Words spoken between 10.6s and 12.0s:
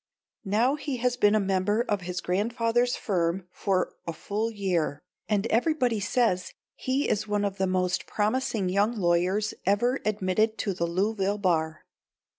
the Louisville bar.